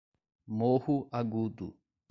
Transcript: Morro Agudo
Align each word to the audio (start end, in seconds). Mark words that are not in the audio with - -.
Morro 0.47 1.07
Agudo 1.11 1.77